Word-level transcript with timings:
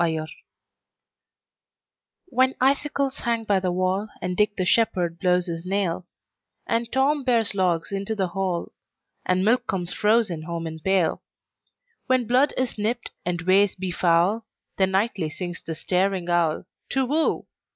Winter 0.01 0.25
WHEN 2.29 2.55
icicles 2.59 3.17
hang 3.19 3.43
by 3.43 3.59
the 3.59 3.71
wallAnd 3.71 4.35
Dick 4.35 4.55
the 4.55 4.65
shepherd 4.65 5.19
blows 5.19 5.45
his 5.45 5.63
nail, 5.63 6.07
And 6.65 6.91
Tom 6.91 7.23
bears 7.23 7.53
logs 7.53 7.91
into 7.91 8.15
the 8.15 8.29
hall, 8.29 8.71
And 9.27 9.45
milk 9.45 9.67
comes 9.67 9.93
frozen 9.93 10.41
home 10.41 10.65
in 10.65 10.79
pail; 10.79 11.21
When 12.07 12.25
blood 12.25 12.51
is 12.57 12.79
nipt, 12.79 13.11
and 13.27 13.43
ways 13.43 13.75
be 13.75 13.91
foul, 13.91 14.47
Then 14.77 14.89
nightly 14.89 15.29
sings 15.29 15.61
the 15.61 15.75
staring 15.75 16.25
owlTu 16.25 17.07
whoo! 17.07 17.45